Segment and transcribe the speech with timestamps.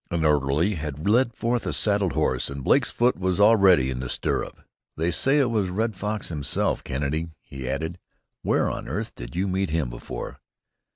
[0.09, 4.09] An orderly had led forth a saddled horse, and Blake's foot was already in the
[4.09, 4.61] stirrup.
[4.97, 7.99] "They say it was Red Fox himself, Kennedy," he added.
[8.41, 10.39] "Where on earth did you meet him before?"